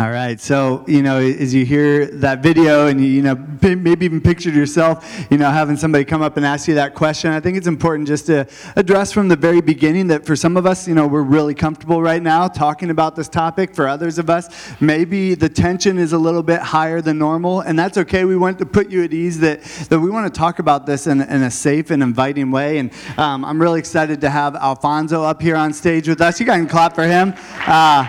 [0.00, 0.40] All right.
[0.40, 4.54] So, you know, as you hear that video and you, you know, maybe even pictured
[4.54, 7.66] yourself, you know, having somebody come up and ask you that question, I think it's
[7.66, 11.06] important just to address from the very beginning that for some of us, you know,
[11.06, 13.74] we're really comfortable right now talking about this topic.
[13.74, 14.48] For others of us,
[14.80, 18.24] maybe the tension is a little bit higher than normal, and that's okay.
[18.24, 21.08] We want to put you at ease that, that we want to talk about this
[21.08, 22.78] in, in a safe and inviting way.
[22.78, 26.40] And um, I'm really excited to have Alfonso up here on stage with us.
[26.40, 27.34] You guys can clap for him.
[27.66, 28.08] Uh,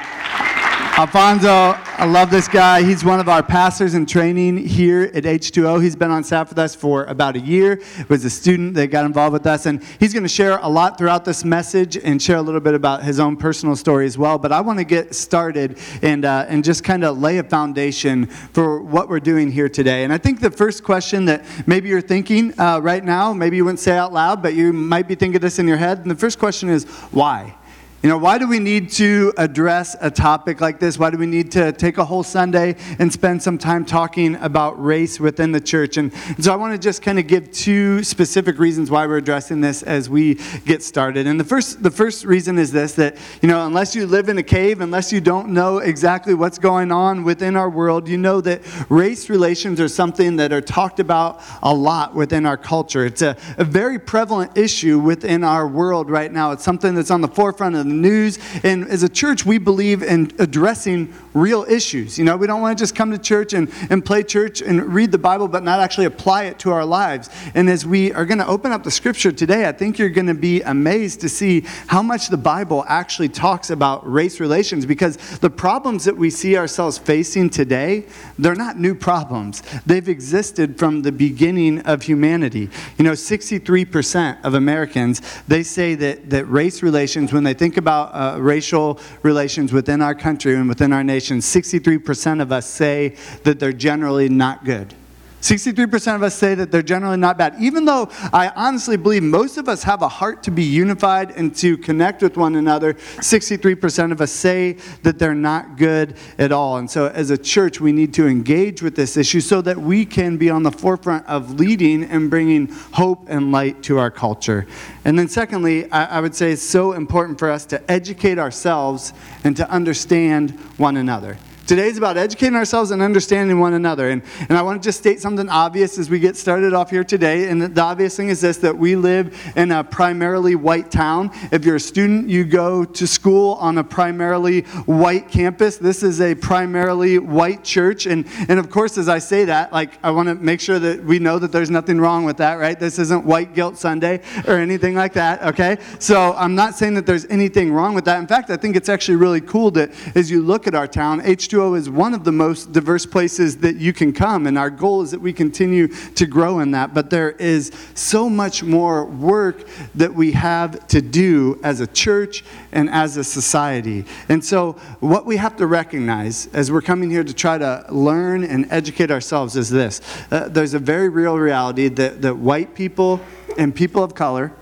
[0.98, 2.84] Alfonso, I love this guy.
[2.84, 5.82] He's one of our pastors in training here at H2O.
[5.82, 7.82] He's been on staff with us for about a year.
[8.10, 10.98] Was a student that got involved with us, and he's going to share a lot
[10.98, 14.38] throughout this message and share a little bit about his own personal story as well.
[14.38, 18.26] But I want to get started and uh, and just kind of lay a foundation
[18.26, 20.04] for what we're doing here today.
[20.04, 23.64] And I think the first question that maybe you're thinking uh, right now, maybe you
[23.64, 26.00] wouldn't say out loud, but you might be thinking this in your head.
[26.00, 27.56] And the first question is why.
[28.04, 30.98] You know, why do we need to address a topic like this?
[30.98, 34.84] Why do we need to take a whole Sunday and spend some time talking about
[34.84, 35.98] race within the church?
[35.98, 39.62] And, so I want to just kind of give two specific reasons why we're addressing
[39.62, 41.28] this as we get started.
[41.28, 44.40] And the first, the first reason is this that, you know, unless you live in
[44.40, 48.42] a cave, unless you don't know exactly what's going on within our world, you know
[48.42, 53.06] that race relations are something that are talked about a lot within our culture.
[53.06, 56.52] It's a, a very prevalent issue within our world right now.
[56.52, 58.40] It's something that's on the forefront of news.
[58.64, 62.18] And as a church, we believe in addressing real issues.
[62.18, 64.94] You know, we don't want to just come to church and, and play church and
[64.94, 67.30] read the Bible, but not actually apply it to our lives.
[67.54, 70.28] And as we are going to open up the scripture today, I think you're going
[70.28, 75.18] to be amazed to see how much the Bible actually talks about race relations because
[75.40, 78.06] the problems that we see ourselves facing today,
[78.38, 79.64] they're not new problems.
[79.86, 82.70] They've existed from the beginning of humanity.
[82.98, 88.12] You know, 63% of Americans, they say that, that race relations, when they think about
[88.14, 93.60] uh, racial relations within our country and within our nation, 63% of us say that
[93.60, 94.94] they're generally not good.
[95.42, 97.56] 63% of us say that they're generally not bad.
[97.60, 101.56] Even though I honestly believe most of us have a heart to be unified and
[101.58, 106.78] to connect with one another, 63% of us say that they're not good at all.
[106.78, 110.06] And so, as a church, we need to engage with this issue so that we
[110.06, 114.68] can be on the forefront of leading and bringing hope and light to our culture.
[115.06, 119.14] And then, secondly, I, I would say it's so important for us to educate ourselves
[119.44, 121.38] and to understand one another.
[121.72, 124.10] Today is about educating ourselves and understanding one another.
[124.10, 127.06] And, and I want to just state something obvious as we get started off here
[127.06, 127.48] today.
[127.48, 131.32] And the obvious thing is this that we live in a primarily white town.
[131.50, 135.78] If you're a student, you go to school on a primarily white campus.
[135.78, 138.06] This is a primarily white church.
[138.06, 141.02] And, and of course, as I say that, like I want to make sure that
[141.02, 142.78] we know that there's nothing wrong with that, right?
[142.78, 145.78] This isn't white guilt Sunday or anything like that, okay?
[146.00, 148.20] So I'm not saying that there's anything wrong with that.
[148.20, 151.22] In fact, I think it's actually really cool that as you look at our town,
[151.22, 155.02] H2 is one of the most diverse places that you can come, and our goal
[155.02, 156.94] is that we continue to grow in that.
[156.94, 162.44] But there is so much more work that we have to do as a church
[162.72, 164.06] and as a society.
[164.30, 168.44] And so, what we have to recognize as we're coming here to try to learn
[168.44, 170.02] and educate ourselves is this
[170.32, 173.22] uh, there's a very real reality that, that white people
[173.58, 174.54] and people of color,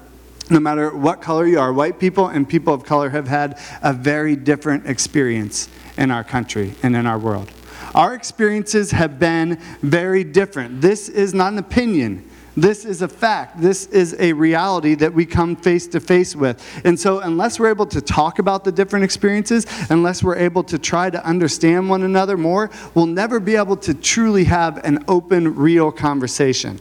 [0.49, 3.93] no matter what color you are, white people and people of color have had a
[3.93, 7.51] very different experience in our country and in our world.
[7.93, 10.81] Our experiences have been very different.
[10.81, 12.27] This is not an opinion.
[12.55, 13.61] This is a fact.
[13.61, 16.61] This is a reality that we come face to face with.
[16.83, 20.77] And so, unless we're able to talk about the different experiences, unless we're able to
[20.77, 25.55] try to understand one another more, we'll never be able to truly have an open,
[25.55, 26.79] real conversation.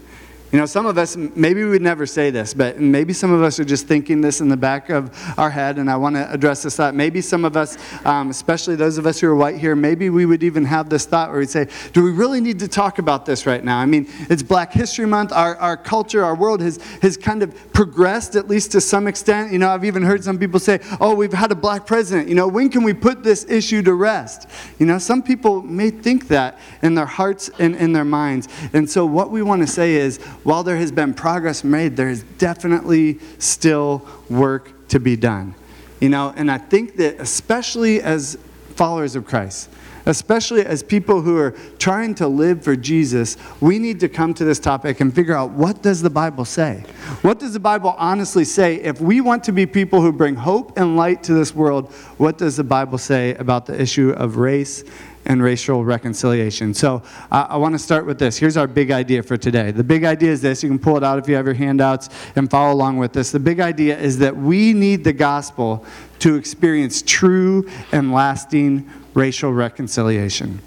[0.50, 3.42] You know, some of us, maybe we would never say this, but maybe some of
[3.42, 6.32] us are just thinking this in the back of our head, and I want to
[6.32, 6.94] address this thought.
[6.94, 7.76] Maybe some of us,
[8.06, 11.04] um, especially those of us who are white here, maybe we would even have this
[11.04, 13.78] thought where we'd say, Do we really need to talk about this right now?
[13.78, 15.32] I mean, it's Black History Month.
[15.32, 19.52] Our, our culture, our world has, has kind of progressed, at least to some extent.
[19.52, 22.26] You know, I've even heard some people say, Oh, we've had a black president.
[22.26, 24.48] You know, when can we put this issue to rest?
[24.78, 28.48] You know, some people may think that in their hearts and in their minds.
[28.72, 32.08] And so, what we want to say is, while there has been progress made, there
[32.08, 35.54] is definitely still work to be done.
[36.00, 38.38] You know, and I think that especially as
[38.74, 39.68] followers of Christ,
[40.06, 44.44] especially as people who are trying to live for Jesus, we need to come to
[44.44, 46.84] this topic and figure out what does the Bible say?
[47.22, 48.76] What does the Bible honestly say?
[48.76, 52.38] If we want to be people who bring hope and light to this world, what
[52.38, 54.82] does the Bible say about the issue of race
[55.28, 56.74] and racial reconciliation.
[56.74, 58.38] So I want to start with this.
[58.38, 59.70] Here's our big idea for today.
[59.70, 60.62] The big idea is this.
[60.62, 63.30] You can pull it out if you have your handouts and follow along with this.
[63.30, 65.84] The big idea is that we need the gospel
[66.20, 70.60] to experience true and lasting racial reconciliation.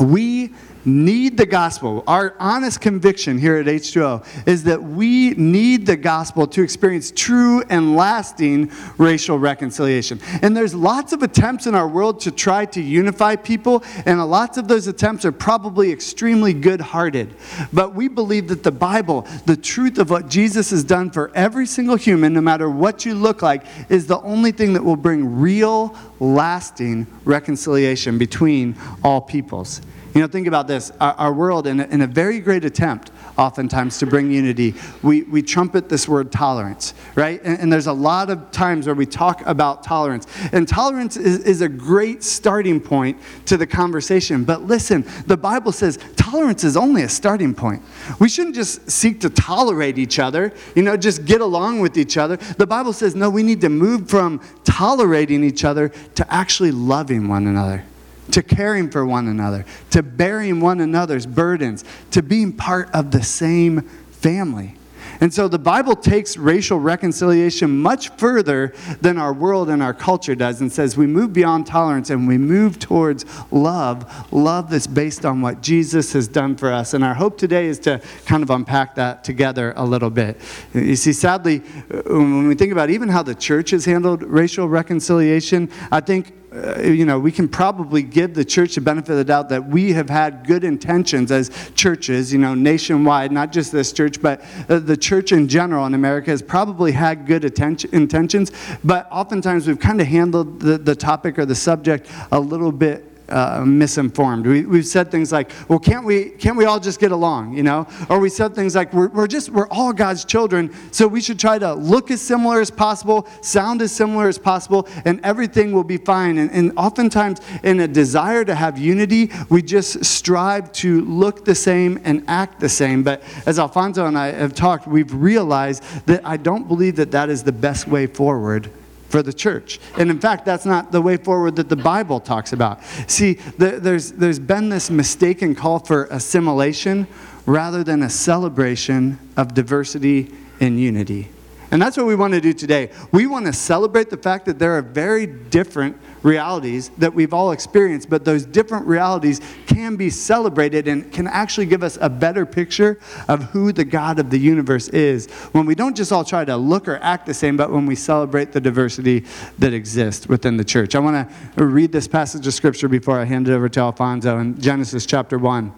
[0.00, 0.54] We
[0.84, 2.04] need the gospel.
[2.06, 7.62] Our honest conviction here at H2O is that we need the gospel to experience true
[7.68, 10.20] and lasting racial reconciliation.
[10.42, 14.58] And there's lots of attempts in our world to try to unify people, and lots
[14.58, 17.34] of those attempts are probably extremely good hearted.
[17.72, 21.66] But we believe that the Bible, the truth of what Jesus has done for every
[21.66, 25.40] single human, no matter what you look like, is the only thing that will bring
[25.40, 29.80] real, lasting reconciliation between all peoples.
[30.14, 30.90] You know, think about this.
[31.00, 35.22] Our, our world, in a, in a, very great attempt, oftentimes, to bring unity, we,
[35.24, 37.40] we trumpet this word tolerance, right?
[37.44, 40.26] And, and, there's a lot of times where we talk about tolerance.
[40.52, 44.44] And tolerance is, is a great starting point to the conversation.
[44.44, 47.82] But listen, the Bible says tolerance is only a starting point.
[48.18, 52.16] We shouldn't just seek to tolerate each other, you know, just get along with each
[52.16, 52.36] other.
[52.36, 57.28] The Bible says, no, we need to move from tolerating each other to actually loving
[57.28, 57.84] one another
[58.32, 63.22] to caring for one another, to bearing one another's burdens, to being part of the
[63.22, 64.74] same family.
[65.20, 70.34] And so the Bible takes racial reconciliation much further than our world and our culture
[70.34, 75.24] does and says we move beyond tolerance and we move towards love, love that's based
[75.24, 76.94] on what Jesus has done for us.
[76.94, 80.40] And our hope today is to kind of unpack that together a little bit.
[80.72, 81.58] You see, sadly,
[82.06, 86.80] when we think about even how the church has handled racial reconciliation, I think uh,
[86.80, 89.92] you know, we can probably give the church the benefit of the doubt that we
[89.92, 94.78] have had good intentions as churches, you know, nationwide, not just this church, but uh,
[94.78, 98.52] the church in general in America has probably had good intentions,
[98.82, 103.07] but oftentimes we've kind of handled the, the topic or the subject a little bit
[103.28, 104.46] uh, misinformed.
[104.46, 107.62] We, we've said things like, well, can't we, can't we all just get along, you
[107.62, 107.86] know?
[108.08, 111.38] Or we said things like, we're, we're just, we're all God's children, so we should
[111.38, 115.84] try to look as similar as possible, sound as similar as possible, and everything will
[115.84, 116.38] be fine.
[116.38, 121.54] And, and oftentimes, in a desire to have unity, we just strive to look the
[121.54, 123.02] same and act the same.
[123.02, 127.28] But as Alfonso and I have talked, we've realized that I don't believe that that
[127.28, 128.70] is the best way forward
[129.08, 129.80] for the church.
[129.96, 132.82] And in fact, that's not the way forward that the Bible talks about.
[133.06, 137.06] See, the, there's, there's been this mistaken call for assimilation
[137.46, 141.28] rather than a celebration of diversity and unity.
[141.70, 142.90] And that's what we want to do today.
[143.12, 147.52] We want to celebrate the fact that there are very different realities that we've all
[147.52, 152.46] experienced, but those different realities can be celebrated and can actually give us a better
[152.46, 152.98] picture
[153.28, 156.56] of who the God of the universe is when we don't just all try to
[156.56, 159.24] look or act the same, but when we celebrate the diversity
[159.58, 160.94] that exists within the church.
[160.94, 164.38] I want to read this passage of scripture before I hand it over to Alfonso
[164.38, 165.72] in Genesis chapter 1.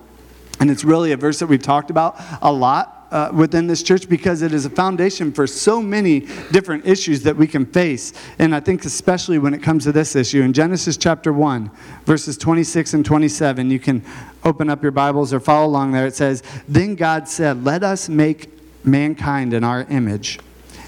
[0.61, 4.09] And it's really a verse that we've talked about a lot uh, within this church
[4.09, 6.21] because it is a foundation for so many
[6.53, 8.13] different issues that we can face.
[8.39, 11.71] And I think, especially when it comes to this issue, in Genesis chapter 1,
[12.05, 14.05] verses 26 and 27, you can
[14.45, 16.07] open up your Bibles or follow along there.
[16.07, 18.51] It says, Then God said, Let us make
[18.85, 20.39] mankind in our image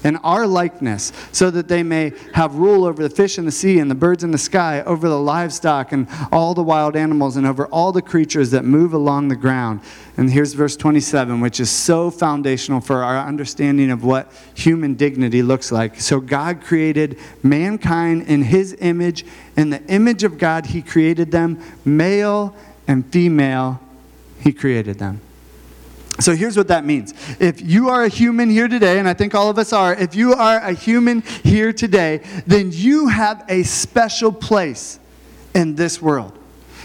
[0.03, 3.79] in our likeness, so that they may have rule over the fish in the sea
[3.79, 7.47] and the birds in the sky, over the livestock and all the wild animals, and
[7.47, 9.79] over all the creatures that move along the ground.
[10.15, 15.41] And here's verse 27, which is so foundational for our understanding of what human dignity
[15.41, 15.99] looks like.
[15.99, 19.25] So God created mankind in his image.
[19.57, 22.55] In the image of God, he created them, male
[22.87, 23.79] and female,
[24.39, 25.21] he created them.
[26.19, 27.13] So here's what that means.
[27.39, 30.15] If you are a human here today, and I think all of us are, if
[30.15, 34.99] you are a human here today, then you have a special place
[35.55, 36.37] in this world.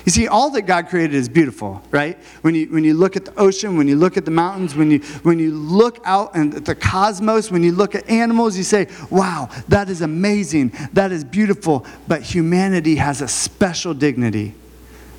[0.06, 2.18] You see, all that God created is beautiful, right?
[2.40, 4.90] When you, when you look at the ocean, when you look at the mountains, when
[4.90, 8.88] you, when you look out at the cosmos, when you look at animals, you say,
[9.10, 11.84] wow, that is amazing, that is beautiful.
[12.06, 14.54] But humanity has a special dignity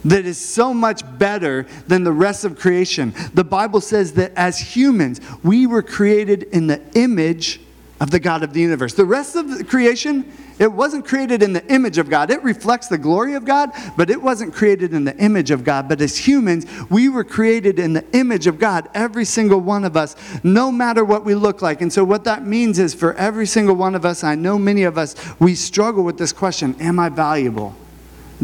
[0.06, 3.14] that is so much better than the rest of creation.
[3.34, 7.60] The Bible says that as humans, we were created in the image
[8.00, 8.94] of the God of the universe.
[8.94, 12.32] The rest of the creation, it wasn't created in the image of God.
[12.32, 15.90] It reflects the glory of God, but it wasn't created in the image of God.
[15.90, 19.98] But as humans, we were created in the image of God, every single one of
[19.98, 21.82] us, no matter what we look like.
[21.82, 24.84] And so, what that means is for every single one of us, I know many
[24.84, 27.76] of us, we struggle with this question Am I valuable?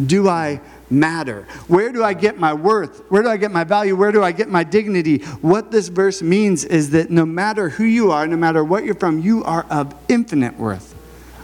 [0.06, 1.48] Do I matter?
[1.68, 3.04] Where do I get my worth?
[3.10, 3.96] Where do I get my value?
[3.96, 5.20] Where do I get my dignity?
[5.42, 8.96] What this verse means is that no matter who you are, no matter what you're
[8.96, 10.96] from, you are of infinite worth,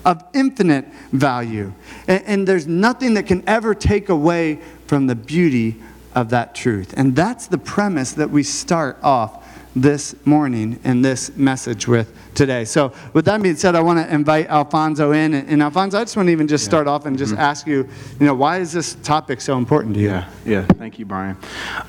[0.06, 1.74] of infinite value.
[2.08, 5.78] And, and there's nothing that can ever take away from the beauty
[6.14, 6.94] of that truth.
[6.98, 9.41] And that's the premise that we start off
[9.76, 12.66] this morning and this message with today.
[12.66, 15.34] So, with that being said, I want to invite Alfonso in.
[15.34, 17.42] And, Alfonso, I just want to even just start off and just mm-hmm.
[17.42, 17.88] ask you,
[18.20, 20.10] you know, why is this topic so important to you?
[20.10, 20.66] Yeah, yeah.
[20.66, 21.38] Thank you, Brian.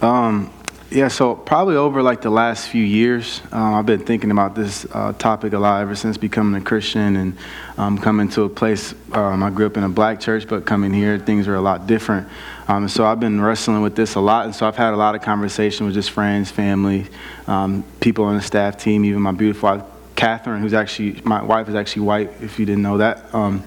[0.01, 0.53] Um,
[0.93, 4.87] yeah, so probably over like the last few years, um, I've been thinking about this
[4.93, 7.39] uh, topic a lot ever since becoming a Christian and
[7.79, 8.95] um, coming to a place.
[9.13, 11.87] Um, I grew up in a black church, but coming here, things are a lot
[11.87, 12.29] different.
[12.69, 15.15] Um, so I've been wrestling with this a lot, and so I've had a lot
[15.15, 17.07] of conversation with just friends, family,
[17.47, 19.85] um, people on the staff team, even my beautiful wife,
[20.15, 22.31] Catherine, who's actually my wife is actually white.
[22.43, 23.35] If you didn't know that.
[23.35, 23.65] Um,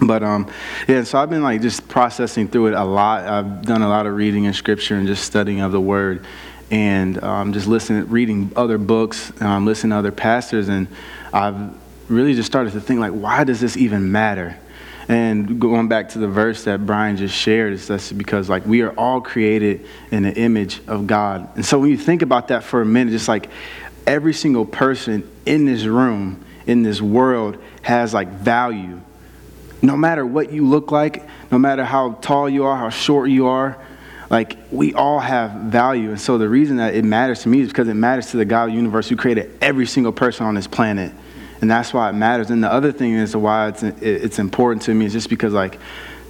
[0.00, 0.48] but um,
[0.86, 3.24] yeah, so I've been like just processing through it a lot.
[3.24, 6.24] I've done a lot of reading in scripture and just studying of the word
[6.70, 10.88] and um, just listening, reading other books, um, listening to other pastors, and
[11.32, 11.72] I've
[12.08, 14.56] really just started to think like, why does this even matter?
[15.08, 18.82] And going back to the verse that Brian just shared, is that's because like we
[18.82, 21.48] are all created in the image of God.
[21.56, 23.48] And so when you think about that for a minute, just like
[24.06, 29.00] every single person in this room, in this world, has like value.
[29.80, 33.46] No matter what you look like, no matter how tall you are, how short you
[33.46, 33.78] are,
[34.30, 36.10] like we all have value.
[36.10, 38.44] And so the reason that it matters to me is because it matters to the
[38.44, 41.12] god of the universe who created every single person on this planet.
[41.60, 42.50] And that's why it matters.
[42.50, 45.78] And the other thing is why it's, it's important to me is just because like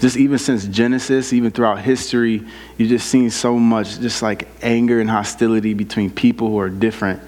[0.00, 2.44] just even since genesis even throughout history
[2.76, 7.20] you've just seen so much just like anger and hostility between people who are different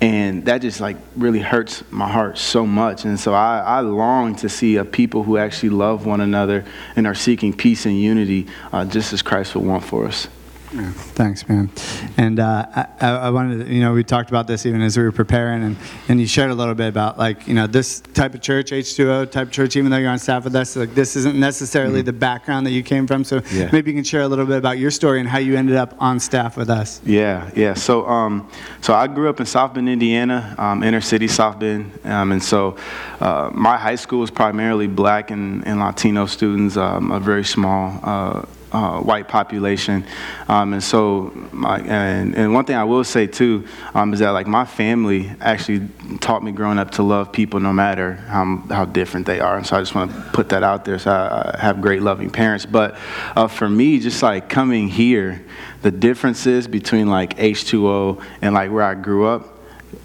[0.00, 3.04] and that just like really hurts my heart so much.
[3.04, 6.64] And so I, I long to see a people who actually love one another
[6.96, 10.28] and are seeking peace and unity uh, just as christ would want for us
[10.72, 11.68] yeah, thanks, man.
[12.16, 15.02] And uh, I, I, wanted to, you know, we talked about this even as we
[15.02, 15.76] were preparing, and,
[16.08, 19.32] and you shared a little bit about, like, you know, this type of church, H2O
[19.32, 22.06] type church, even though you're on staff with us, like, this isn't necessarily mm-hmm.
[22.06, 23.24] the background that you came from.
[23.24, 23.68] So yeah.
[23.72, 25.96] maybe you can share a little bit about your story and how you ended up
[25.98, 27.00] on staff with us.
[27.04, 27.74] Yeah, yeah.
[27.74, 28.48] So, um,
[28.80, 31.98] so I grew up in South Bend, Indiana, um, inner city South Bend.
[32.04, 32.76] Um, and so
[33.18, 37.98] uh, my high school was primarily black and, and Latino students, um, a very small
[38.04, 40.04] uh, uh, white population,
[40.48, 44.30] um, and so my, and, and one thing I will say too um, is that
[44.30, 45.88] like my family actually
[46.20, 49.66] taught me growing up to love people no matter how how different they are, and
[49.66, 50.98] so I just want to put that out there.
[50.98, 52.96] So I, I have great loving parents, but
[53.36, 55.44] uh, for me, just like coming here,
[55.82, 59.49] the differences between like H2O and like where I grew up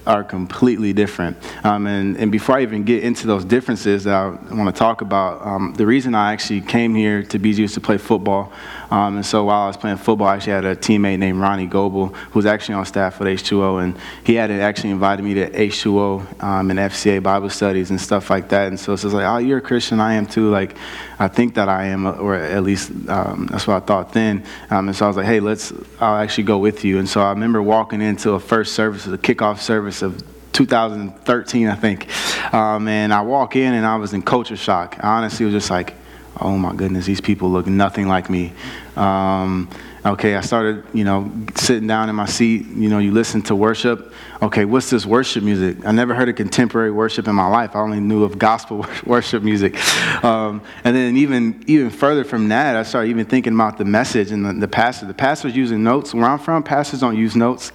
[0.08, 1.38] are completely different.
[1.64, 5.02] Um, and, and before I even get into those differences that I want to talk
[5.02, 8.52] about, um, the reason I actually came here to BGU to play football.
[8.92, 11.68] Um, and so while I was playing football, I actually had a teammate named Ronnie
[11.68, 13.84] Goebel, who was actually on staff with H2O.
[13.84, 18.30] And he had actually invited me to H2O um, and FCA Bible studies and stuff
[18.30, 18.68] like that.
[18.68, 20.50] And so it's just like, oh, you're a Christian, I am too.
[20.50, 20.76] Like,
[21.20, 24.44] I think that I am, or at least um, that's what I thought then.
[24.70, 27.00] Um, and so I was like, hey, let's, I'll actually go with you.
[27.00, 30.24] And so I remember walking into a first service, a kickoff service of
[30.54, 32.08] 2013, I think.
[32.54, 34.98] Um, and I walk in and I was in culture shock.
[35.02, 35.96] I honestly was just like,
[36.42, 38.54] oh my goodness, these people look nothing like me.
[38.96, 39.70] Um,
[40.06, 42.68] okay, I started, you know, sitting down in my seat.
[42.68, 44.14] You know, you listen to worship.
[44.42, 45.86] Okay, what's this worship music?
[45.86, 47.76] I never heard of contemporary worship in my life.
[47.76, 49.76] I only knew of gospel worship music.
[50.24, 54.32] Um, and then even even further from that, I started even thinking about the message
[54.32, 55.08] and the, the pastor.
[55.08, 56.14] The pastor's using notes.
[56.14, 57.72] Where I'm from, pastors don't use notes.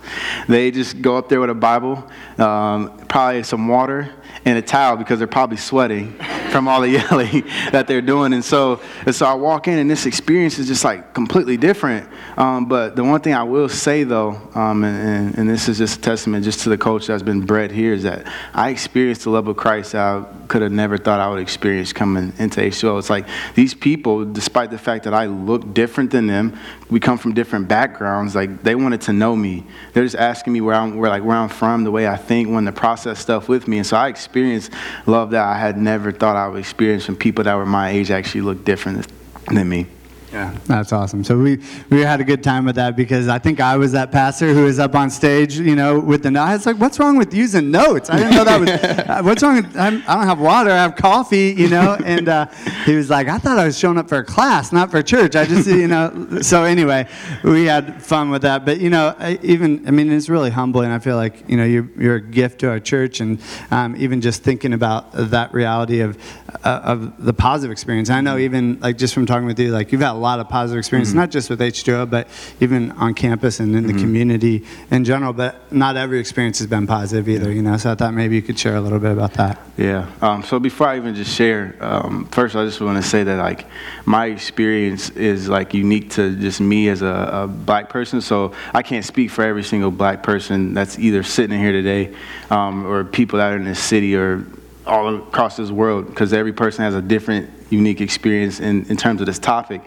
[0.48, 2.08] They just go up there with a Bible,
[2.38, 4.10] um, probably some water,
[4.44, 6.12] and a towel because they're probably sweating
[6.50, 8.32] from all the yelling that they're doing.
[8.32, 12.08] And so, and so I walk in, and this experience is just like completely different.
[12.36, 15.98] Um, but the one thing I will say, though, um, and, and, this is just
[15.98, 19.30] a testament just to the culture that's been bred here, is that I experienced the
[19.30, 22.98] love of Christ I could have never thought I would experience coming into H2O.
[22.98, 26.58] It's like these people, despite the fact that I look different than them,
[26.88, 28.34] we come from different backgrounds.
[28.34, 29.64] Like they wanted to know me.
[29.92, 32.48] They're just asking me where I'm, where like where I'm from, the way I think,
[32.48, 33.78] when to process stuff with me.
[33.78, 34.72] And so I experienced
[35.06, 38.10] love that I had never thought I would experience from people that were my age
[38.10, 39.06] actually looked different
[39.46, 39.86] than me.
[40.32, 41.24] Yeah, that's awesome.
[41.24, 41.60] So we
[41.90, 44.64] we had a good time with that because I think I was that pastor who
[44.64, 47.72] was up on stage, you know, with the I was like, "What's wrong with using
[47.72, 48.08] notes?
[48.08, 48.70] I didn't know that was.
[49.10, 49.56] Uh, what's wrong?
[49.56, 50.70] With, I'm, I do not have water.
[50.70, 52.46] I have coffee, you know." And uh,
[52.84, 55.34] he was like, "I thought I was showing up for a class, not for church.
[55.34, 57.08] I just, you know." So anyway,
[57.42, 58.64] we had fun with that.
[58.64, 60.90] But you know, even I mean, it's really humbling.
[60.90, 63.40] I feel like you know you're you're a gift to our church, and
[63.72, 66.16] um, even just thinking about that reality of
[66.64, 68.10] uh, of the positive experience.
[68.10, 70.48] I know even like just from talking with you, like you've had a lot of
[70.48, 72.28] positive experience, not just with H2O, but
[72.60, 75.32] even on campus and in the community in general.
[75.32, 77.76] But not every experience has been positive either, you know.
[77.76, 79.60] So I thought maybe you could share a little bit about that.
[79.76, 80.10] Yeah.
[80.20, 83.38] Um, so before I even just share, um, first I just want to say that
[83.38, 83.66] like
[84.04, 88.20] my experience is like unique to just me as a, a, black person.
[88.20, 92.14] So I can't speak for every single black person that's either sitting in here today
[92.50, 94.44] um, or people out in this city or
[94.90, 99.20] all across this world because every person has a different unique experience in, in terms
[99.20, 99.82] of this topic.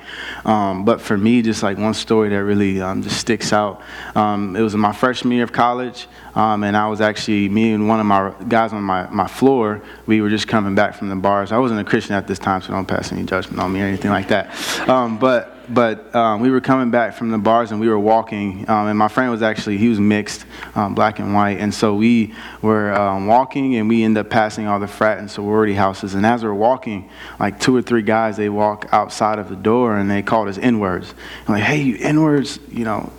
[0.45, 3.81] Um, but for me, just like one story that really um, just sticks out.
[4.15, 7.89] Um, it was my freshman year of college, um, and I was actually, me and
[7.89, 11.15] one of my guys on my, my floor, we were just coming back from the
[11.17, 11.51] bars.
[11.51, 13.85] I wasn't a Christian at this time, so don't pass any judgment on me or
[13.85, 14.49] anything like that.
[14.89, 18.69] Um, but but um, we were coming back from the bars and we were walking
[18.69, 21.59] um, and my friend was actually he was mixed um, black and white.
[21.59, 25.29] And so we were um, walking and we ended up passing all the frat and
[25.29, 26.15] sorority houses.
[26.15, 29.55] And as we are walking like two or three guys they walk outside of the
[29.55, 31.13] door and they called us n-words
[31.47, 33.11] like hey you n-words you know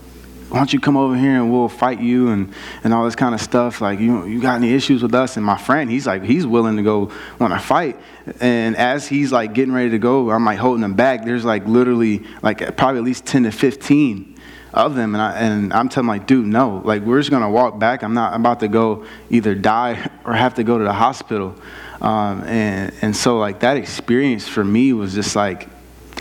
[0.54, 3.34] why don't you come over here and we'll fight you and, and all this kind
[3.34, 3.80] of stuff.
[3.80, 5.36] Like, you, you got any issues with us?
[5.36, 7.98] And my friend, he's like, he's willing to go want to fight.
[8.38, 11.24] And as he's like getting ready to go, I'm like holding him back.
[11.24, 14.38] There's like literally like probably at least 10 to 15
[14.72, 15.16] of them.
[15.16, 18.04] And, I, and I'm telling like, dude, no, like we're just to walk back.
[18.04, 21.56] I'm not I'm about to go either die or have to go to the hospital.
[22.00, 25.68] Um, and, and so like that experience for me was just like,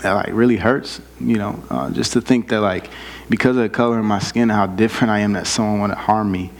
[0.02, 2.90] like really hurts, you know, uh, just to think that like,
[3.28, 6.30] because of the color of my skin, how different I am that someone to harm
[6.30, 6.50] me.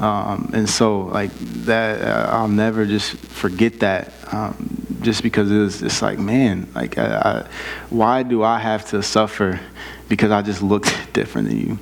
[0.00, 1.32] Um, and so, like
[1.64, 4.12] that, uh, I'll never just forget that.
[4.32, 7.46] Um, just because it was just like, man, like, I, I,
[7.90, 9.60] why do I have to suffer
[10.08, 11.78] because I just looked different than you?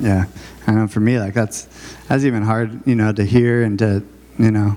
[0.00, 0.26] Yeah,
[0.66, 0.86] I know.
[0.88, 1.68] For me, like that's
[2.08, 4.02] that's even hard, you know, to hear and to,
[4.38, 4.76] you know,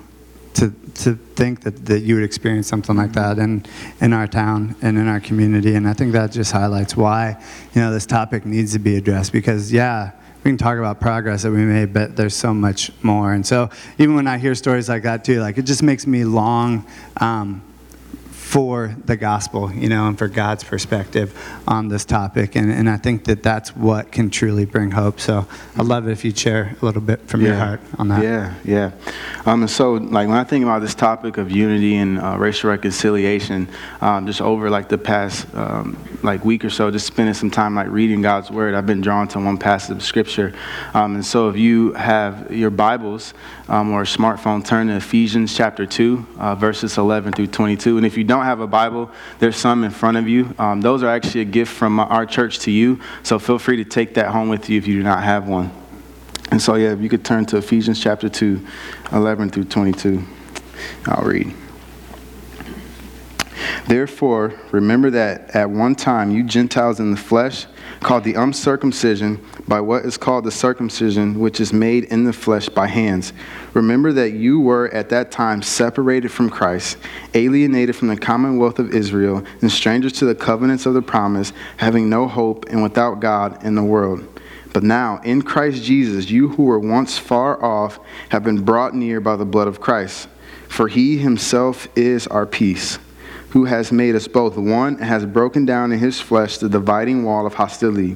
[1.04, 3.66] to think that, that you would experience something like that in
[4.02, 5.76] in our town and in our community.
[5.76, 7.42] And I think that just highlights why
[7.74, 10.12] you know this topic needs to be addressed because yeah.
[10.44, 13.34] We can talk about progress that we made, but there's so much more.
[13.34, 16.24] And so, even when I hear stories like that too, like it just makes me
[16.24, 16.86] long
[17.20, 17.62] um,
[18.48, 21.38] for the gospel, you know, and for God's perspective
[21.68, 22.56] on this topic.
[22.56, 25.20] And, and I think that that's what can truly bring hope.
[25.20, 27.48] So I'd love it if you'd share a little bit from yeah.
[27.48, 28.24] your heart on that.
[28.24, 28.92] Yeah, yeah.
[29.46, 32.70] Um, and so, like, when I think about this topic of unity and uh, racial
[32.70, 33.68] reconciliation,
[34.00, 37.76] um, just over like the past um, like week or so, just spending some time
[37.76, 40.54] like reading God's word, I've been drawn to one passage of scripture.
[40.94, 43.34] Um, and so, if you have your Bibles
[43.68, 47.98] um, or a smartphone, turn to Ephesians chapter 2, uh, verses 11 through 22.
[47.98, 50.54] And if you don't have a Bible, there's some in front of you.
[50.60, 53.00] Um, those are actually a gift from our church to you.
[53.24, 55.72] So feel free to take that home with you if you do not have one.
[56.52, 58.66] And so, yeah, if you could turn to Ephesians chapter 2,
[59.12, 60.24] 11 through 22,
[61.08, 61.67] I'll read.
[63.88, 67.66] Therefore, remember that at one time you Gentiles in the flesh,
[68.02, 72.70] called the uncircumcision by what is called the circumcision, which is made in the flesh
[72.70, 73.34] by hands.
[73.74, 76.98] Remember that you were at that time separated from Christ,
[77.34, 82.10] alienated from the commonwealth of Israel, and strangers to the covenants of the promise, having
[82.10, 84.28] no hope and without God in the world.
[84.74, 89.20] But now, in Christ Jesus, you who were once far off have been brought near
[89.20, 90.28] by the blood of Christ.
[90.68, 93.00] For he himself is our peace
[93.58, 97.24] who has made us both one and has broken down in his flesh the dividing
[97.24, 98.16] wall of hostility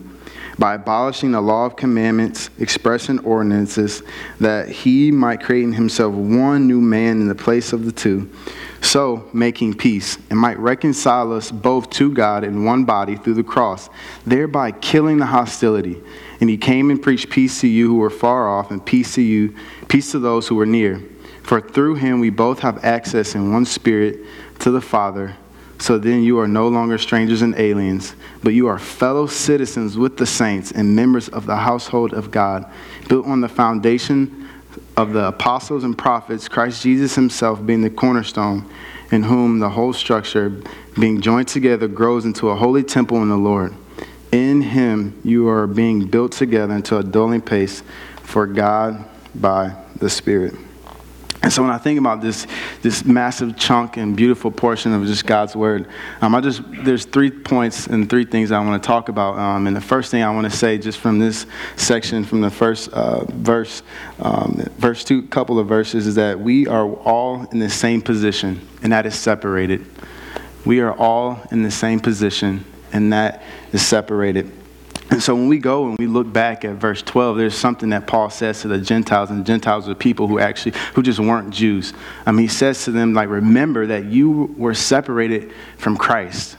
[0.60, 4.04] by abolishing the law of commandments expressed in ordinances,
[4.40, 8.30] that he might create in himself one new man in the place of the two,
[8.82, 13.44] so making peace, and might reconcile us both to God in one body through the
[13.44, 13.90] cross,
[14.28, 16.00] thereby killing the hostility.
[16.40, 19.24] And he came and preached peace to you who were far off, and peace to
[19.24, 19.56] you,
[19.88, 21.02] peace to those who were near.
[21.44, 24.20] For through him we both have access in one spirit
[24.62, 25.36] to the Father.
[25.80, 30.18] So then you are no longer strangers and aliens, but you are fellow citizens with
[30.18, 32.72] the saints and members of the household of God,
[33.10, 34.48] built on the foundation
[34.96, 38.70] of the apostles and prophets, Christ Jesus himself being the cornerstone,
[39.12, 40.62] in whom the whole structure,
[41.00, 43.74] being joined together, grows into a holy temple in the Lord.
[44.32, 47.82] In him you are being built together into a dwelling place
[48.22, 50.54] for God by the Spirit.
[51.44, 52.46] And so when I think about this,
[52.84, 55.88] this massive chunk and beautiful portion of just God's word,
[56.22, 59.40] um, I just there's three points and three things I want to talk about.
[59.40, 62.52] Um, and the first thing I want to say, just from this section, from the
[62.52, 63.82] first uh, verse,
[64.20, 68.62] um, verse two, couple of verses, is that we are all in the same position,
[68.84, 69.84] and that is separated.
[70.64, 73.42] We are all in the same position, and that
[73.74, 74.52] is separated.
[75.12, 78.08] And so when we go and we look back at verse 12, there's something that
[78.08, 81.54] Paul says to the Gentiles, and the Gentiles are people who actually, who just weren't
[81.54, 81.94] Jews.
[82.26, 86.56] I mean, he says to them, like, remember that you were separated from Christ.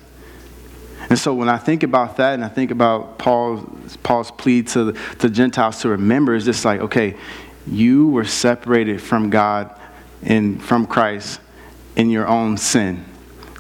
[1.09, 4.85] And so when I think about that and I think about Paul's, Paul's plea to
[4.85, 7.17] the to Gentiles to remember, it's just like, okay,
[7.67, 9.79] you were separated from God
[10.23, 11.41] and from Christ
[11.97, 13.05] in your own sin.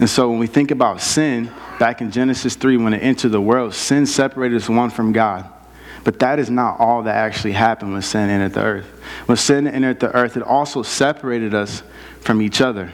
[0.00, 3.40] And so when we think about sin, back in Genesis 3, when it entered the
[3.40, 5.48] world, sin separated us one from God.
[6.05, 8.87] But that is not all that actually happened when sin entered the earth.
[9.26, 11.83] When sin entered the earth, it also separated us
[12.20, 12.90] from each other.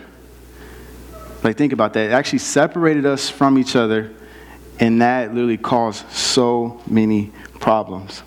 [1.43, 2.11] Like, think about that.
[2.11, 4.13] It actually separated us from each other,
[4.81, 8.23] and that literally caused so many problems.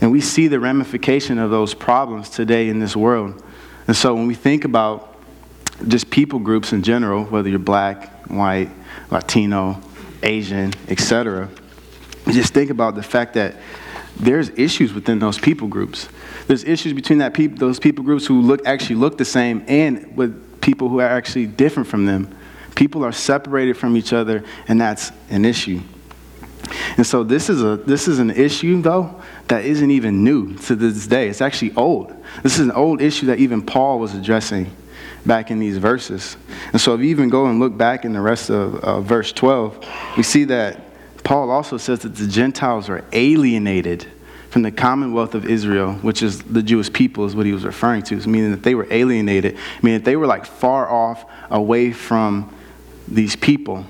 [0.00, 3.42] And we see the ramification of those problems today in this world.
[3.86, 5.07] And so when we think about
[5.86, 8.70] just people groups in general, whether you're black, white,
[9.10, 9.80] Latino,
[10.22, 11.48] Asian, etc.,
[12.26, 13.56] just think about the fact that
[14.18, 16.08] there's issues within those people groups.
[16.46, 20.16] There's issues between that peop- those people groups who look actually look the same and
[20.16, 22.36] with people who are actually different from them.
[22.74, 25.80] People are separated from each other, and that's an issue.
[26.96, 30.76] And so this is a this is an issue though that isn't even new to
[30.76, 31.28] this day.
[31.28, 32.14] It's actually old.
[32.42, 34.70] This is an old issue that even Paul was addressing
[35.28, 36.36] back in these verses.
[36.72, 39.30] And so if you even go and look back in the rest of uh, verse
[39.30, 39.86] 12,
[40.16, 40.80] we see that
[41.22, 44.06] Paul also says that the Gentiles are alienated
[44.50, 48.02] from the commonwealth of Israel, which is the Jewish people, is what he was referring
[48.04, 52.52] to, meaning that they were alienated, meaning that they were like far off away from
[53.06, 53.84] these people.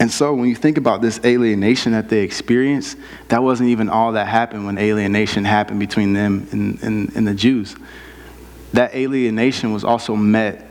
[0.00, 2.96] And so when you think about this alienation that they experienced,
[3.28, 7.34] that wasn't even all that happened when alienation happened between them and, and, and the
[7.34, 7.76] Jews
[8.72, 10.66] that alienation was also met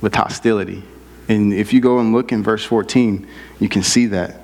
[0.00, 0.82] with hostility.
[1.28, 3.26] And if you go and look in verse 14,
[3.60, 4.40] you can see that.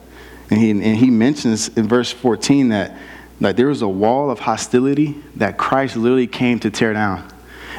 [0.50, 2.96] And he, and he mentions in verse 14 that,
[3.40, 7.30] that there was a wall of hostility that Christ literally came to tear down.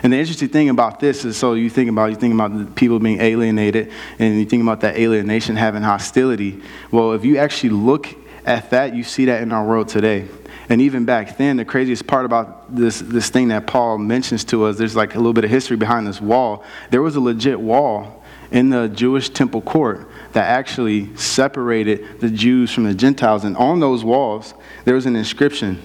[0.03, 2.99] And the interesting thing about this is so you think about you think about people
[2.99, 6.61] being alienated and you think about that alienation having hostility.
[6.91, 8.07] Well, if you actually look
[8.45, 10.27] at that, you see that in our world today.
[10.69, 14.65] And even back then, the craziest part about this, this thing that Paul mentions to
[14.65, 16.63] us, there's like a little bit of history behind this wall.
[16.89, 22.71] There was a legit wall in the Jewish temple court that actually separated the Jews
[22.71, 23.43] from the Gentiles.
[23.43, 25.81] And on those walls, there was an inscription.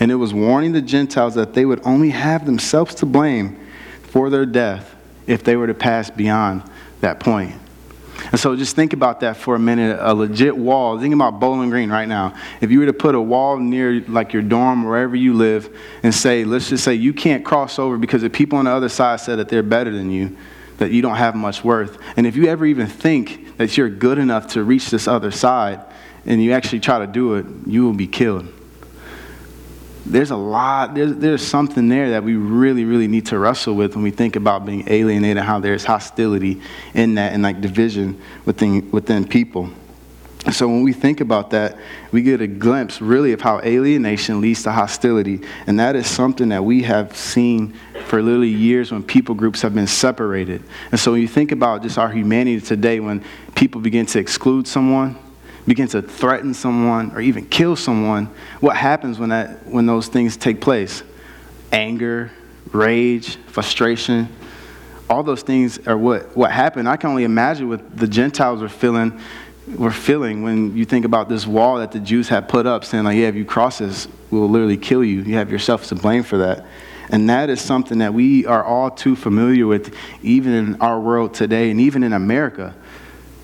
[0.00, 3.60] And it was warning the Gentiles that they would only have themselves to blame
[4.02, 4.94] for their death
[5.26, 6.62] if they were to pass beyond
[7.00, 7.54] that point.
[8.30, 9.98] And so just think about that for a minute.
[10.00, 10.98] A legit wall.
[10.98, 12.34] Think about Bowling Green right now.
[12.60, 16.14] If you were to put a wall near like your dorm, wherever you live, and
[16.14, 19.20] say, let's just say you can't cross over because the people on the other side
[19.20, 20.36] said that they're better than you,
[20.78, 21.98] that you don't have much worth.
[22.16, 25.80] And if you ever even think that you're good enough to reach this other side,
[26.26, 28.48] and you actually try to do it, you will be killed
[30.06, 33.94] there's a lot, there's, there's something there that we really, really need to wrestle with
[33.94, 36.60] when we think about being alienated, how there's hostility
[36.92, 39.70] in that and like division within, within people.
[40.52, 41.78] So when we think about that,
[42.12, 45.40] we get a glimpse really of how alienation leads to hostility.
[45.66, 49.74] And that is something that we have seen for literally years when people groups have
[49.74, 50.62] been separated.
[50.90, 54.68] And so when you think about just our humanity today, when people begin to exclude
[54.68, 55.16] someone,
[55.66, 58.26] begin to threaten someone or even kill someone,
[58.60, 61.02] what happens when, that, when those things take place?
[61.72, 62.30] Anger,
[62.72, 64.28] rage, frustration,
[65.08, 66.88] all those things are what, what happened.
[66.88, 69.20] I can only imagine what the Gentiles were feeling,
[69.76, 73.04] were feeling when you think about this wall that the Jews had put up saying,
[73.04, 75.22] like, yeah, if you cross this, we'll literally kill you.
[75.22, 76.64] You have yourself to blame for that.
[77.10, 81.34] And that is something that we are all too familiar with, even in our world
[81.34, 82.74] today, and even in America.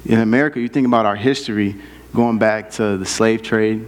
[0.06, 1.76] In America, you think about our history,
[2.14, 3.86] going back to the slave trade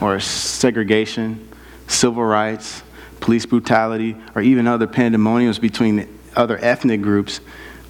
[0.00, 1.48] or segregation,
[1.88, 2.82] civil rights,
[3.20, 7.40] police brutality, or even other pandemoniums between other ethnic groups,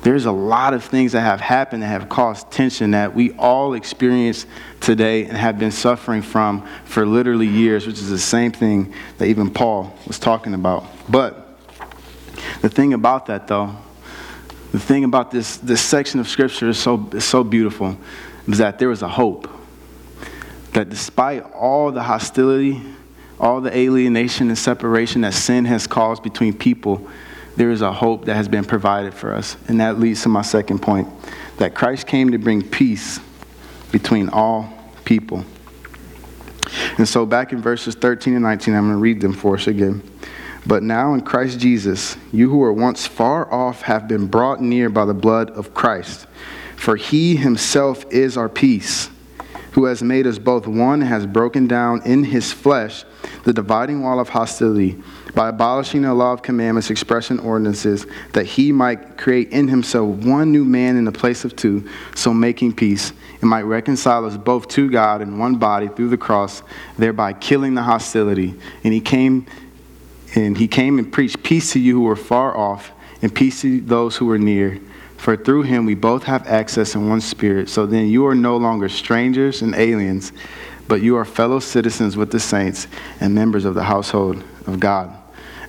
[0.03, 3.75] there's a lot of things that have happened that have caused tension that we all
[3.75, 4.47] experience
[4.81, 9.27] today and have been suffering from for literally years, which is the same thing that
[9.27, 10.87] even Paul was talking about.
[11.09, 11.59] But
[12.61, 13.75] the thing about that, though,
[14.71, 17.97] the thing about this, this section of Scripture is so, is so beautiful,
[18.47, 19.49] is that there was a hope
[20.73, 22.83] that despite all the hostility,
[23.41, 27.09] all the alienation and separation that sin has caused between people,
[27.57, 29.57] there is a hope that has been provided for us.
[29.69, 31.09] And that leads to my second point
[31.57, 33.19] that Christ came to bring peace
[33.91, 34.71] between all
[35.05, 35.45] people.
[36.99, 39.67] And so, back in verses 13 and 19, I'm going to read them for us
[39.67, 40.03] again.
[40.67, 44.91] But now in Christ Jesus, you who were once far off have been brought near
[44.91, 46.26] by the blood of Christ.
[46.87, 49.11] For he himself is our peace
[49.73, 53.05] who has made us both one and has broken down in his flesh
[53.43, 54.97] the dividing wall of hostility
[55.35, 60.53] by abolishing the law of commandments, expressing ordinances, that he might create in himself one
[60.53, 64.69] new man in the place of two, so making peace, and might reconcile us both
[64.69, 66.63] to God in one body through the cross,
[66.97, 68.55] thereby killing the hostility.
[68.85, 69.47] And he came
[70.37, 73.81] and he came and preached peace to you who were far off, and peace to
[73.81, 74.81] those who were near.
[75.17, 77.69] For through him we both have access in one spirit.
[77.69, 80.33] So then you are no longer strangers and aliens,
[80.89, 82.87] but you are fellow citizens with the saints
[83.21, 85.13] and members of the household of God.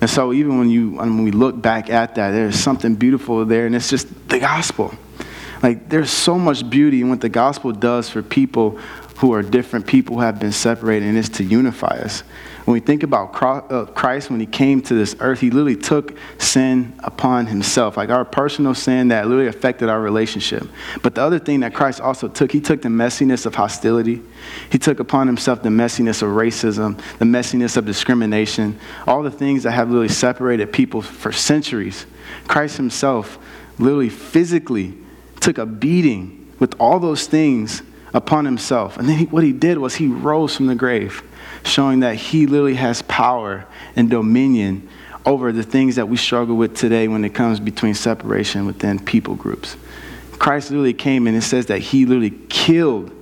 [0.00, 3.66] And so even when you when we look back at that, there's something beautiful there,
[3.66, 4.94] and it's just the gospel.
[5.62, 8.78] Like there's so much beauty in what the gospel does for people
[9.16, 12.22] who are different people who have been separated, and it's to unify us.
[12.68, 16.14] When we think about uh, Christ, when he came to this earth, he literally took
[16.36, 20.68] sin upon himself, like our personal sin that literally affected our relationship.
[21.02, 24.20] But the other thing that Christ also took, he took the messiness of hostility.
[24.70, 29.62] He took upon himself the messiness of racism, the messiness of discrimination, all the things
[29.62, 32.04] that have literally separated people for centuries.
[32.48, 33.38] Christ himself
[33.78, 34.92] literally physically
[35.40, 37.80] took a beating with all those things
[38.12, 38.98] upon himself.
[38.98, 41.22] And then he, what he did was he rose from the grave
[41.64, 43.66] showing that He literally has power
[43.96, 44.88] and dominion
[45.24, 49.34] over the things that we struggle with today when it comes between separation within people
[49.34, 49.76] groups.
[50.38, 53.12] Christ literally came and it says that He literally killed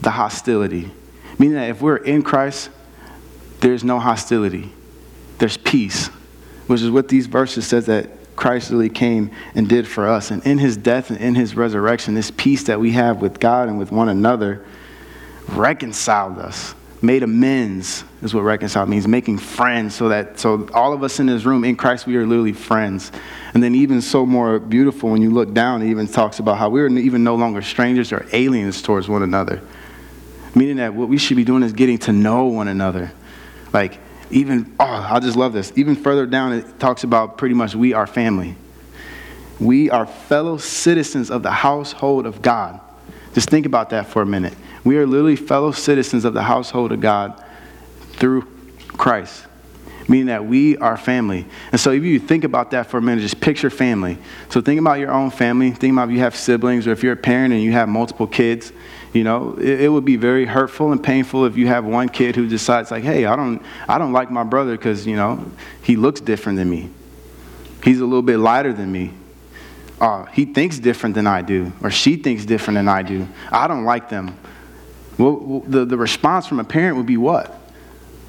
[0.00, 0.90] the hostility.
[1.38, 2.70] Meaning that if we're in Christ,
[3.60, 4.72] there's no hostility,
[5.38, 6.06] there's peace,
[6.66, 10.30] which is what these verses says that Christ really came and did for us.
[10.30, 13.68] And in his death and in his resurrection, this peace that we have with God
[13.68, 14.64] and with one another
[15.48, 21.02] reconciled us made amends is what reconcile means making friends so that so all of
[21.02, 23.10] us in this room in christ we are literally friends.
[23.54, 26.68] And then even so more beautiful when you look down it even talks about how
[26.68, 29.62] we're even no longer strangers or aliens towards one another.
[30.54, 33.12] Meaning that what we should be doing is getting to know one another.
[33.72, 33.98] Like
[34.30, 35.72] even oh i just love this.
[35.76, 38.56] Even further down it talks about pretty much we are family.
[39.58, 42.80] We are fellow citizens of the household of god.
[43.32, 44.54] Just think about that for a minute
[44.90, 47.40] we are literally fellow citizens of the household of God
[48.14, 48.42] through
[48.88, 49.46] Christ,
[50.08, 51.46] meaning that we are family.
[51.70, 54.18] And so if you think about that for a minute, just picture family.
[54.48, 55.70] So think about your own family.
[55.70, 58.26] Think about if you have siblings or if you're a parent and you have multiple
[58.26, 58.72] kids.
[59.12, 62.34] You know, it, it would be very hurtful and painful if you have one kid
[62.34, 65.52] who decides like, hey, I don't, I don't like my brother because, you know,
[65.84, 66.90] he looks different than me.
[67.84, 69.12] He's a little bit lighter than me
[70.00, 73.28] uh, he thinks different than I do, or she thinks different than I do.
[73.52, 74.34] I don't like them.
[75.20, 77.54] Well, the, the response from a parent would be what?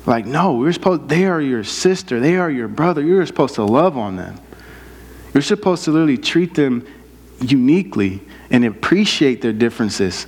[0.05, 3.01] Like, no, we're supposed, they are your sister, they are your brother.
[3.01, 4.37] You're supposed to love on them.
[5.33, 6.85] You're supposed to literally treat them
[7.39, 10.27] uniquely and appreciate their differences.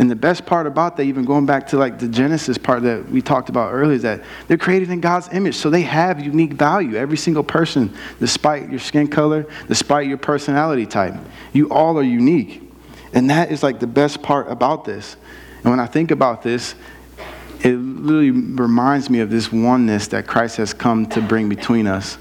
[0.00, 3.08] And the best part about that, even going back to like the Genesis part that
[3.08, 5.54] we talked about earlier, is that they're created in God's image.
[5.54, 6.96] So they have unique value.
[6.96, 11.14] Every single person, despite your skin color, despite your personality type,
[11.52, 12.68] you all are unique.
[13.12, 15.16] And that is like the best part about this.
[15.62, 16.74] And when I think about this,
[17.60, 22.18] it literally reminds me of this oneness that Christ has come to bring between us.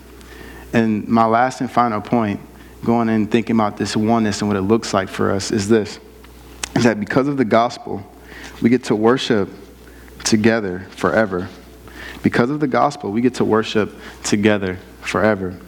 [0.74, 2.40] And my last and final point,
[2.84, 6.00] going and thinking about this oneness and what it looks like for us, is this
[6.76, 8.02] is that because of the gospel,
[8.62, 9.50] we get to worship
[10.24, 11.50] together forever.
[12.24, 15.60] Because of the gospel, we get to worship together forever.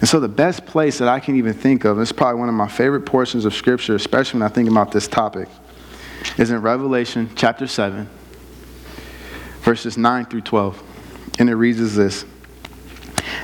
[0.00, 2.54] And so, the best place that I can even think of, is probably one of
[2.54, 5.48] my favorite portions of Scripture, especially when I think about this topic,
[6.36, 8.08] is in Revelation chapter 7,
[9.60, 10.82] verses 9 through 12.
[11.38, 12.24] And it reads as this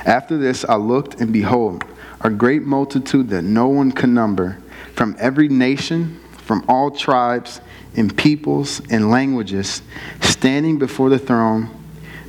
[0.05, 1.83] After this I looked, and behold,
[2.21, 4.57] a great multitude that no one can number,
[4.93, 7.61] from every nation, from all tribes,
[7.95, 9.81] and peoples, and languages,
[10.21, 11.69] standing before the throne,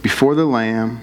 [0.02, 1.00] before the Lamb,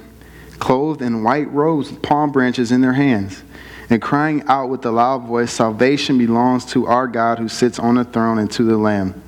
[0.59, 3.43] clothed in white robes with palm branches in their hands
[3.89, 7.95] and crying out with a loud voice, Salvation belongs to our God who sits on
[7.95, 9.21] the throne and to the Lamb.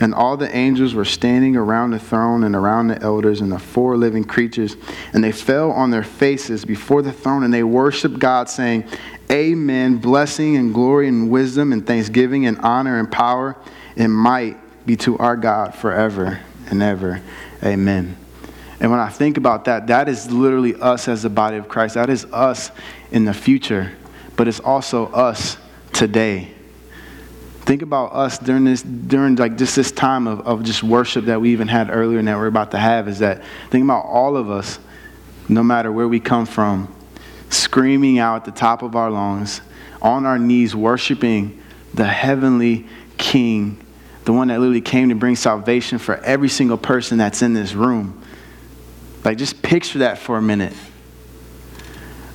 [0.00, 3.58] And all the angels were standing around the throne and around the elders and the
[3.58, 4.76] four living creatures.
[5.12, 8.84] And they fell on their faces before the throne and they worshiped God, saying,
[9.30, 9.96] Amen.
[9.96, 13.56] Blessing and glory and wisdom and thanksgiving and honor and power
[13.96, 17.22] and might be to our God forever and ever.
[17.62, 18.16] Amen.
[18.80, 21.94] And when I think about that, that is literally us as the body of Christ.
[21.94, 22.72] That is us
[23.12, 23.92] in the future,
[24.36, 25.56] but it's also us
[25.92, 26.52] today.
[27.64, 31.40] Think about us during this, during like just this time of, of just worship that
[31.40, 34.36] we even had earlier and that we're about to have is that think about all
[34.36, 34.80] of us,
[35.48, 36.92] no matter where we come from,
[37.50, 39.60] screaming out at the top of our lungs,
[40.00, 41.62] on our knees, worshiping
[41.94, 43.78] the heavenly King,
[44.24, 47.74] the one that literally came to bring salvation for every single person that's in this
[47.74, 48.20] room.
[49.24, 50.72] Like, just picture that for a minute.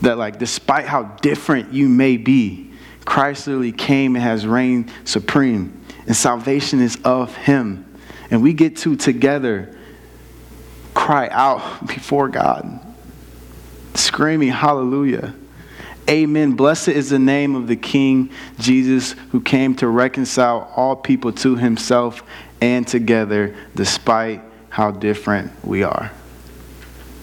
[0.02, 2.72] That, like, despite how different you may be,
[3.08, 7.86] Christ literally came and has reigned supreme, and salvation is of Him.
[8.30, 9.74] And we get to together
[10.94, 12.82] cry out before God,
[13.96, 15.34] screaming, Hallelujah.
[16.10, 16.54] Amen.
[16.54, 21.56] Blessed is the name of the King Jesus who came to reconcile all people to
[21.56, 22.24] himself
[22.62, 26.12] and together despite how different we are.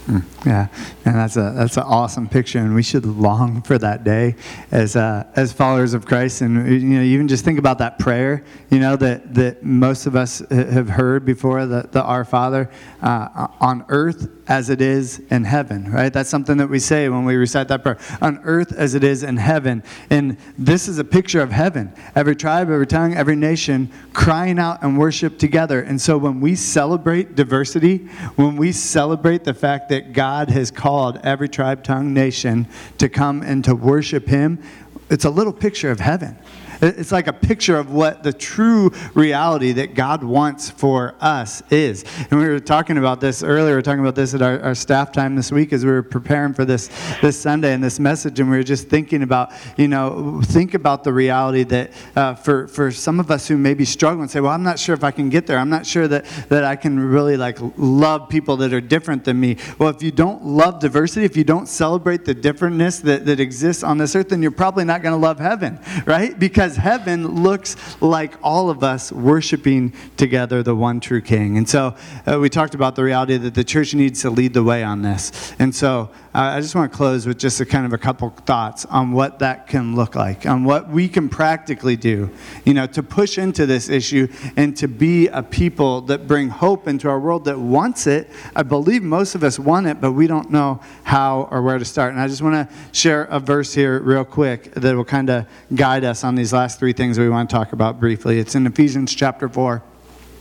[0.07, 0.69] Mm, yeah,
[1.05, 4.37] and that's a that's an awesome picture, and we should long for that day
[4.71, 6.43] as uh, as followers of Christ.
[6.43, 10.17] And you know, even just think about that prayer, you know, that that most of
[10.17, 15.45] us have heard before, the, the Our Father uh, on earth as it is in
[15.45, 16.13] heaven, right?
[16.13, 19.23] That's something that we say when we recite that prayer on earth as it is
[19.23, 19.83] in heaven.
[20.11, 21.93] And this is a picture of heaven.
[22.15, 25.81] Every tribe, every tongue, every nation crying out and worship together.
[25.81, 27.99] And so when we celebrate diversity,
[28.37, 32.67] when we celebrate the fact that God has called every tribe, tongue, nation
[32.99, 34.63] to come and to worship Him,
[35.11, 36.37] it's a little picture of heaven.
[36.85, 42.05] It's like a picture of what the true reality that God wants for us is.
[42.31, 43.73] And we were talking about this earlier.
[43.73, 46.03] We were talking about this at our, our staff time this week as we were
[46.03, 46.89] preparing for this,
[47.21, 48.41] this Sunday and this message.
[48.41, 52.69] And we were just thinking about, you know, think about the reality that uh, for,
[52.69, 55.11] for some of us who maybe struggle and say, well, I'm not sure if I
[55.11, 55.59] can get there.
[55.59, 59.41] I'm not sure that, that I can really like love people that are different than
[59.41, 59.57] me.
[59.79, 63.83] Well, if you don't love diversity, if you don't celebrate the differentness that, that exists
[63.83, 66.39] on this earth, then you're probably not going to love heaven, right?
[66.39, 71.57] Because because heaven looks like all of us worshiping together the one true King.
[71.57, 71.95] And so
[72.27, 75.03] uh, we talked about the reality that the church needs to lead the way on
[75.03, 75.55] this.
[75.59, 78.31] And so uh, I just want to close with just a kind of a couple
[78.31, 82.31] thoughts on what that can look like, on what we can practically do,
[82.65, 86.89] you know, to push into this issue and to be a people that bring hope
[86.89, 88.29] into our world that wants it.
[88.57, 91.85] I believe most of us want it, but we don't know how or where to
[91.85, 92.13] start.
[92.13, 95.47] And I just want to share a verse here real quick that will kind of
[95.73, 98.39] guide us on these last three things we want to talk about briefly.
[98.39, 99.83] It's in Ephesians chapter 4.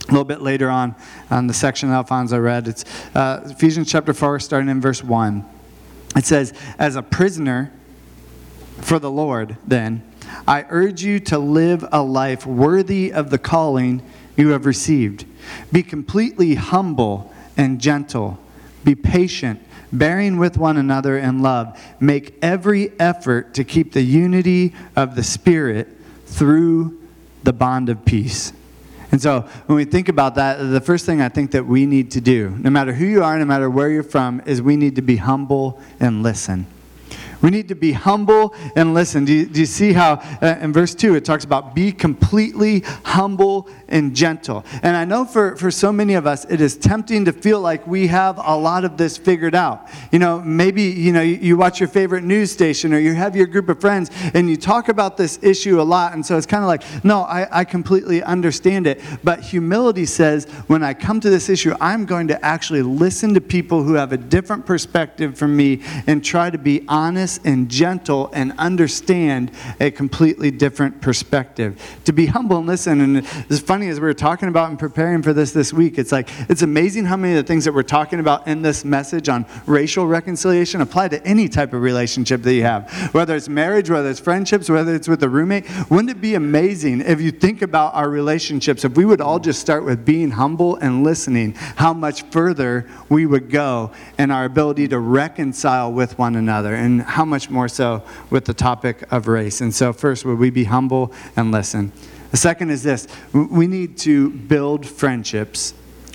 [0.08, 0.94] A little bit later on,
[1.30, 2.84] on the section Alfonso read, it's
[3.14, 5.44] uh, Ephesians chapter 4, starting in verse 1.
[6.16, 7.72] It says, As a prisoner
[8.80, 10.02] for the Lord, then,
[10.48, 14.02] I urge you to live a life worthy of the calling
[14.36, 15.26] you have received.
[15.70, 18.38] Be completely humble and gentle.
[18.82, 19.60] Be patient
[19.94, 21.80] bearing with one another in love.
[22.00, 25.88] Make every effort to keep the unity of the Spirit
[26.26, 27.00] through
[27.42, 28.52] the bond of peace.
[29.12, 32.10] And so when we think about that, the first thing I think that we need
[32.12, 34.96] to do, no matter who you are, no matter where you're from, is we need
[34.96, 36.66] to be humble and listen.
[37.44, 39.26] We need to be humble and listen.
[39.26, 42.80] Do you, do you see how uh, in verse 2 it talks about be completely
[43.04, 44.64] humble and gentle?
[44.82, 47.86] And I know for, for so many of us, it is tempting to feel like
[47.86, 49.90] we have a lot of this figured out.
[50.10, 53.36] You know, maybe, you know, you, you watch your favorite news station or you have
[53.36, 56.14] your group of friends and you talk about this issue a lot.
[56.14, 59.02] And so it's kind of like, no, I, I completely understand it.
[59.22, 63.42] But humility says, when I come to this issue, I'm going to actually listen to
[63.42, 68.30] people who have a different perspective from me and try to be honest and gentle
[68.32, 71.80] and understand a completely different perspective.
[72.04, 73.00] To be humble and listen.
[73.00, 73.18] And
[73.48, 76.28] it's funny as we were talking about and preparing for this this week, it's like,
[76.48, 79.46] it's amazing how many of the things that we're talking about in this message on
[79.66, 84.10] racial reconciliation apply to any type of relationship that you have, whether it's marriage, whether
[84.10, 85.64] it's friendships, whether it's with a roommate.
[85.90, 89.60] Wouldn't it be amazing if you think about our relationships, if we would all just
[89.60, 94.88] start with being humble and listening, how much further we would go in our ability
[94.88, 99.60] to reconcile with one another and how much more so with the topic of race?
[99.60, 101.92] And so, first, would we be humble and listen?
[102.32, 105.74] The second is this we need to build friendships,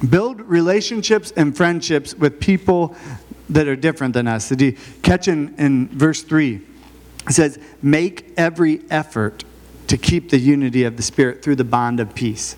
[0.09, 2.97] build relationships and friendships with people
[3.49, 4.49] that are different than us.
[4.49, 6.61] Did you catch in, in verse 3?
[7.29, 9.45] It says, Make every effort
[9.87, 12.57] to keep the unity of the Spirit through the bond of peace.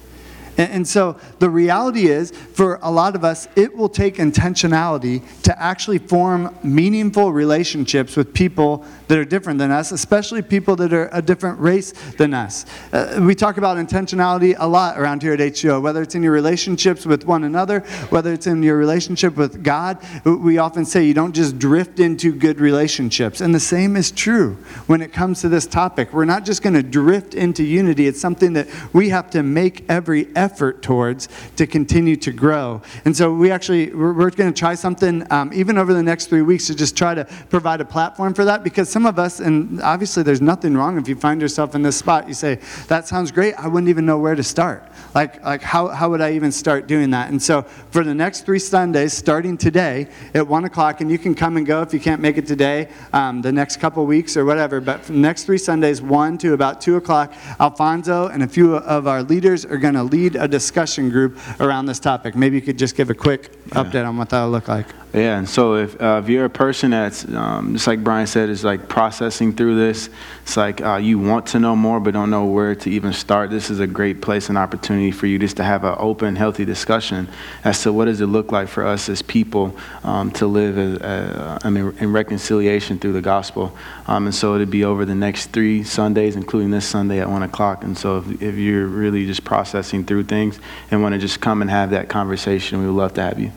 [0.58, 5.62] And so the reality is, for a lot of us, it will take intentionality to
[5.62, 11.10] actually form meaningful relationships with people that are different than us, especially people that are
[11.12, 12.66] a different race than us.
[12.92, 16.34] Uh, we talk about intentionality a lot around here at HCO, whether it's in your
[16.34, 19.98] relationships with one another, whether it's in your relationship with God.
[20.26, 23.42] We often say you don't just drift into good relationships.
[23.42, 26.14] And the same is true when it comes to this topic.
[26.14, 29.90] We're not just going to drift into unity, it's something that we have to make
[29.90, 32.82] every effort effort towards to continue to grow.
[33.06, 36.26] And so we actually, we're, we're going to try something um, even over the next
[36.26, 39.40] three weeks to just try to provide a platform for that because some of us,
[39.40, 42.56] and obviously there's nothing wrong if you find yourself in this spot, you say,
[42.88, 44.92] that sounds great, I wouldn't even know where to start.
[45.14, 47.30] Like, like how, how would I even start doing that?
[47.30, 47.62] And so
[47.92, 51.66] for the next three Sundays, starting today at 1 o'clock, and you can come and
[51.68, 55.04] go if you can't make it today, um, the next couple weeks or whatever, but
[55.04, 59.22] the next three Sundays, 1 to about 2 o'clock, Alfonso and a few of our
[59.22, 62.36] leaders are going to lead a discussion group around this topic.
[62.36, 64.88] Maybe you could just give a quick update on what that'll look like.
[65.14, 68.48] Yeah, and so if, uh, if you're a person that's, um, just like Brian said,
[68.48, 70.10] is like processing through this,
[70.44, 73.50] it's like uh, you want to know more but don't know where to even start,
[73.50, 76.64] this is a great place and opportunity for you just to have an open, healthy
[76.64, 77.28] discussion
[77.66, 81.02] as to what does it look like for us as people um, to live as,
[81.02, 83.76] uh, I mean, in reconciliation through the gospel.
[84.08, 87.44] Um, and so it'd be over the next three Sundays, including this Sunday at 1
[87.44, 87.84] o'clock.
[87.84, 90.58] And so if, if you're really just processing through things
[90.90, 93.52] and want to just come and have that conversation, we would love to have you.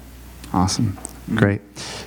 [0.52, 0.98] Awesome.
[1.32, 1.62] Great.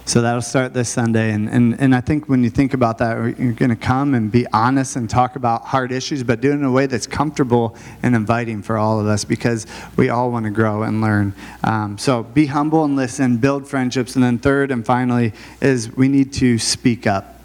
[0.06, 1.32] So that'll start this Sunday.
[1.32, 4.32] And, and, and I think when you think about that, you're going to come and
[4.32, 7.76] be honest and talk about hard issues, but do it in a way that's comfortable
[8.04, 9.66] and inviting for all of us because
[9.96, 11.34] we all want to grow and learn.
[11.64, 14.16] Um, so be humble and listen, build friendships.
[14.16, 17.42] And then, third and finally, is we need to speak up.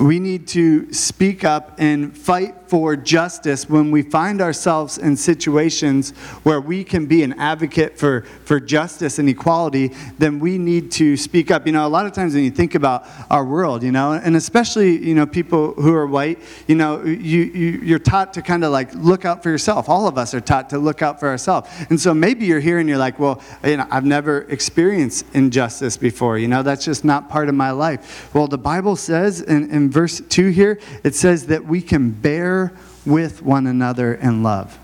[0.00, 6.10] We need to speak up and fight for justice when we find ourselves in situations
[6.42, 11.16] where we can be an advocate for, for justice and equality, then we need to
[11.16, 11.66] speak up.
[11.66, 14.36] You know, a lot of times when you think about our world, you know, and
[14.36, 18.64] especially, you know, people who are white, you know, you, you, you're taught to kind
[18.64, 19.88] of like look out for yourself.
[19.88, 21.70] All of us are taught to look out for ourselves.
[21.90, 25.96] And so maybe you're here and you're like, well, you know, I've never experienced injustice
[25.96, 26.38] before.
[26.38, 28.32] You know, that's just not part of my life.
[28.34, 32.57] Well, the Bible says in, in verse 2 here, it says that we can bear
[33.04, 34.78] with one another in love.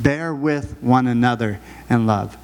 [0.00, 2.36] Bear with one another in love.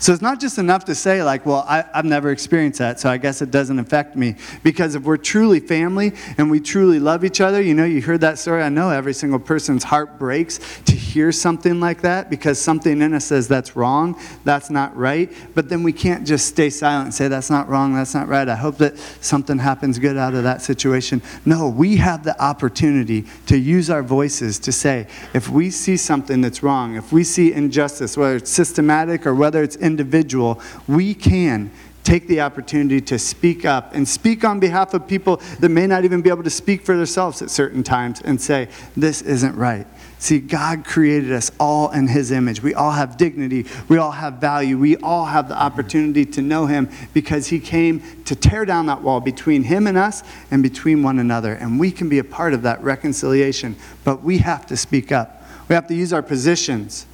[0.00, 3.10] So it's not just enough to say, like, well, I, have never experienced that, so
[3.10, 4.36] I guess it doesn't affect me.
[4.62, 8.20] Because if we're truly family and we truly love each other, you know, you heard
[8.20, 8.62] that story.
[8.62, 13.12] I know every single person's heart breaks to hear something like that because something in
[13.12, 15.32] us says that's wrong, that's not right.
[15.54, 18.48] But then we can't just stay silent and say, that's not wrong, that's not right.
[18.48, 21.22] I hope that something happens good out of that situation.
[21.44, 26.40] No, we have the opportunity to use our voices to say, if we see something
[26.40, 31.72] that's wrong, if we see injustice, whether it's systematic or whether it's individual, we can
[32.04, 36.04] take the opportunity to speak up and speak on behalf of people that may not
[36.04, 39.86] even be able to speak for themselves at certain times and say, This isn't right.
[40.18, 42.62] See, God created us all in His image.
[42.62, 43.66] We all have dignity.
[43.88, 44.78] We all have value.
[44.78, 49.02] We all have the opportunity to know Him because He came to tear down that
[49.02, 51.52] wall between Him and us and between one another.
[51.52, 55.44] And we can be a part of that reconciliation, but we have to speak up.
[55.68, 57.06] We have to use our positions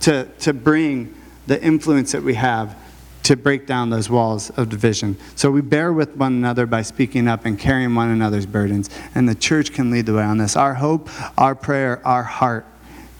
[0.00, 1.14] to, to bring
[1.46, 2.76] the influence that we have
[3.24, 5.16] to break down those walls of division.
[5.36, 8.90] So we bear with one another by speaking up and carrying one another's burdens.
[9.14, 10.56] And the church can lead the way on this.
[10.56, 12.66] Our hope, our prayer, our heart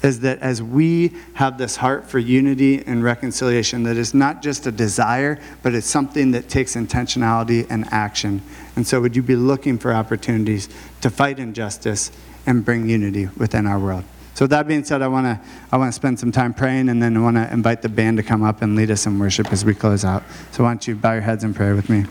[0.03, 4.67] is that as we have this heart for unity and reconciliation, that is not just
[4.67, 8.43] a desire, but it's something that takes intentionality and action.
[8.75, 10.69] And so, would you be looking for opportunities
[11.03, 12.11] to fight injustice
[12.47, 14.05] and bring unity within our world?
[14.43, 15.41] So with that being said, I want to
[15.71, 18.17] I want to spend some time praying, and then I want to invite the band
[18.17, 20.25] to come up and lead us in worship as we close out.
[20.51, 22.07] So why don't you bow your heads in prayer with me?